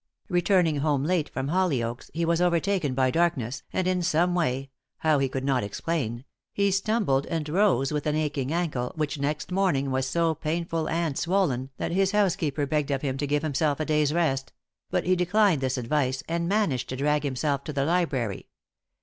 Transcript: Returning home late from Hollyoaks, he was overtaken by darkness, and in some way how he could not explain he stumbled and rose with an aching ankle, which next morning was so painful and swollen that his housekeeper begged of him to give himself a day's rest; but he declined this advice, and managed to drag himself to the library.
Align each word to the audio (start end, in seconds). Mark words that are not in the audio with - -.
Returning 0.29 0.77
home 0.77 1.03
late 1.03 1.29
from 1.29 1.49
Hollyoaks, 1.49 2.09
he 2.11 2.25
was 2.25 2.41
overtaken 2.41 2.95
by 2.95 3.11
darkness, 3.11 3.61
and 3.71 3.87
in 3.87 4.01
some 4.01 4.33
way 4.33 4.71
how 4.97 5.19
he 5.19 5.29
could 5.29 5.43
not 5.43 5.63
explain 5.63 6.25
he 6.51 6.71
stumbled 6.71 7.27
and 7.27 7.47
rose 7.47 7.91
with 7.91 8.07
an 8.07 8.15
aching 8.15 8.51
ankle, 8.51 8.93
which 8.95 9.19
next 9.19 9.51
morning 9.51 9.91
was 9.91 10.07
so 10.07 10.33
painful 10.33 10.89
and 10.89 11.19
swollen 11.19 11.69
that 11.77 11.91
his 11.91 12.13
housekeeper 12.13 12.65
begged 12.65 12.89
of 12.89 13.03
him 13.03 13.15
to 13.19 13.27
give 13.27 13.43
himself 13.43 13.79
a 13.79 13.85
day's 13.85 14.11
rest; 14.11 14.51
but 14.89 15.03
he 15.05 15.15
declined 15.15 15.61
this 15.61 15.77
advice, 15.77 16.23
and 16.27 16.49
managed 16.49 16.89
to 16.89 16.95
drag 16.95 17.21
himself 17.21 17.63
to 17.63 17.71
the 17.71 17.85
library. 17.85 18.47